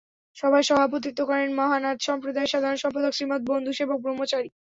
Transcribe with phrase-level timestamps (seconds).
[0.37, 4.49] সভায় সভাপতিত্ব করেন মহানাদ সম্প্রদায়ের সাধারণ সম্পাদক শ্রীমৎ বন্ধু সেবক ব্রহ্মচারী।